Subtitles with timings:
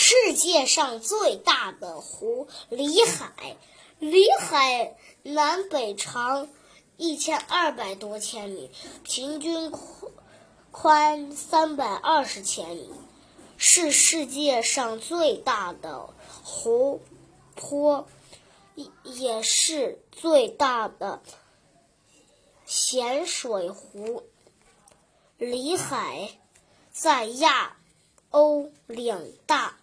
[0.00, 3.56] 世界上最大的湖——里海。
[3.98, 6.48] 里海南北长
[6.96, 8.70] 一千二百多千米，
[9.02, 9.72] 平均
[10.70, 12.92] 宽三百二十千米，
[13.56, 16.08] 是世界上最大的
[16.44, 17.00] 湖
[17.56, 18.06] 泊，
[19.02, 21.20] 也是最大的
[22.64, 24.22] 咸水湖。
[25.38, 26.38] 里海
[26.92, 27.76] 在亚
[28.30, 29.76] 欧两大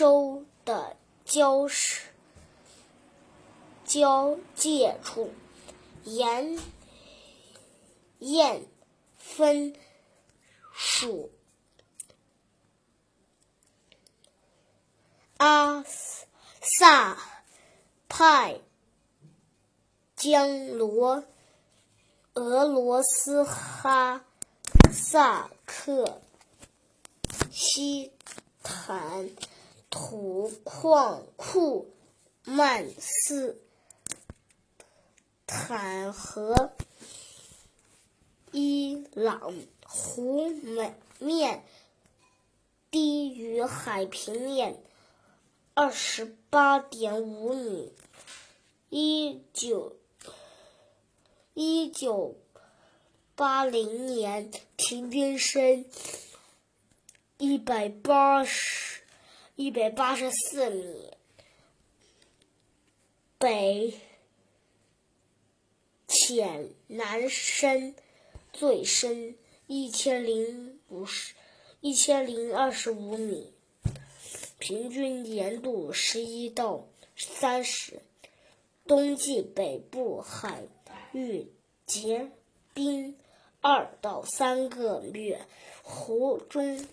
[0.00, 0.96] 州的
[1.26, 1.68] 交
[3.84, 5.30] 交界处，
[6.04, 6.58] 沿
[8.20, 8.64] 燕
[9.18, 9.76] 分
[10.72, 11.30] 属
[15.36, 15.84] 阿
[16.62, 17.18] 萨
[18.08, 18.58] 派
[20.16, 21.24] 江罗
[22.32, 24.24] 俄罗斯哈。
[24.90, 26.22] 萨克
[27.50, 28.10] 西
[28.62, 29.28] 坦
[29.90, 31.92] 土矿库
[32.44, 33.60] 曼斯
[35.46, 36.72] 坦和
[38.52, 39.52] 伊朗
[39.84, 40.48] 湖
[41.18, 41.64] 面
[42.90, 44.82] 低于海平面
[45.74, 47.92] 二十八点五米。
[48.88, 49.96] 一九
[51.52, 52.40] 一九。
[53.40, 55.86] 八零年平均深
[57.38, 58.79] 一百八十
[59.60, 61.10] 一百八十四米，
[63.38, 63.92] 北
[66.08, 67.94] 浅南深
[68.54, 69.36] 最深
[69.66, 71.34] 一千零五十
[71.82, 73.52] 一千零二十五米，
[74.58, 78.00] 平均盐度十一到三十。
[78.86, 80.62] 冬季北部海
[81.12, 81.52] 域
[81.84, 82.30] 结
[82.72, 83.14] 冰。
[83.60, 85.44] 二到三个月，
[85.82, 86.88] 湖中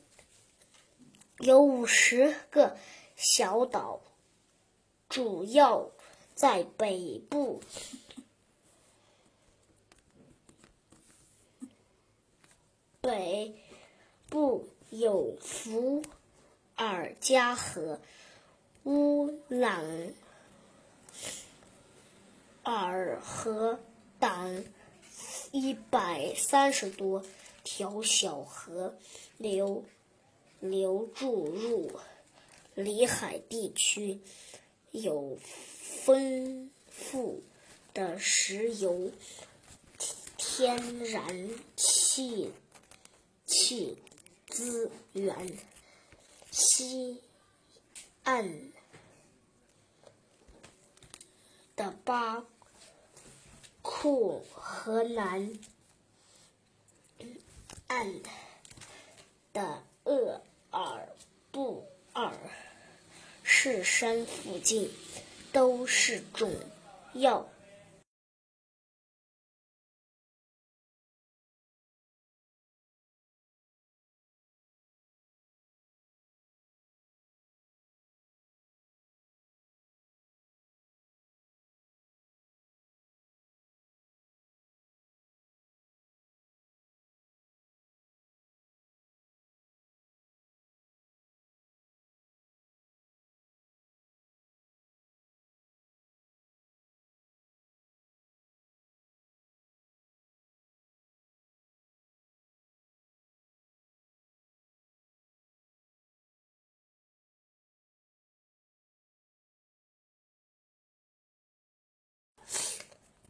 [1.39, 2.77] 有五十个
[3.15, 4.01] 小岛，
[5.09, 5.89] 主要
[6.35, 7.61] 在北部。
[13.01, 13.53] 北
[14.29, 16.03] 部有伏
[16.75, 17.99] 尔加河、
[18.83, 19.85] 乌朗
[22.63, 23.79] 尔河
[24.19, 24.65] 等。
[25.53, 27.23] 一百三十多
[27.63, 28.93] 条小河
[29.37, 29.85] 流
[30.59, 31.91] 流注入
[32.75, 34.19] 里海地区，
[34.91, 35.37] 有
[36.03, 37.43] 丰富
[37.93, 39.11] 的石油、
[40.37, 42.51] 天然气
[43.45, 43.97] 气
[44.47, 45.57] 资源。
[46.51, 47.21] 西
[48.23, 48.71] 岸
[51.75, 52.45] 的巴。
[53.89, 55.53] 库河南
[57.87, 58.21] 岸
[59.53, 60.41] 的厄
[60.71, 61.09] 尔
[61.51, 62.31] 布尔
[63.43, 64.89] 士山附近，
[65.51, 66.49] 都是重
[67.13, 67.45] 要